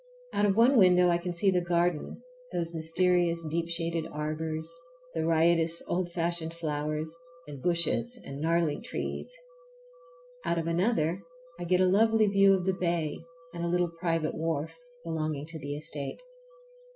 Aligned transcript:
Out 0.33 0.47
of 0.47 0.55
one 0.55 0.77
window 0.79 1.09
I 1.09 1.19
can 1.19 1.31
see 1.31 1.51
the 1.51 1.61
garden, 1.61 2.23
those 2.51 2.73
mysterious 2.73 3.45
deep 3.47 3.69
shaded 3.69 4.07
arbors, 4.11 4.67
the 5.13 5.23
riotous 5.27 5.79
old 5.87 6.11
fashioned 6.11 6.55
flowers, 6.55 7.15
and 7.47 7.61
bushes 7.61 8.19
and 8.25 8.41
gnarly 8.41 8.79
trees. 8.81 9.31
Out 10.43 10.57
of 10.57 10.65
another 10.65 11.21
I 11.59 11.65
get 11.65 11.81
a 11.81 11.85
lovely 11.85 12.25
view 12.25 12.55
of 12.55 12.65
the 12.65 12.73
bay 12.73 13.19
and 13.53 13.63
a 13.63 13.67
little 13.69 13.91
private 13.99 14.33
wharf 14.33 14.75
belonging 15.03 15.45
to 15.45 15.59
the 15.59 15.75
estate. 15.75 16.19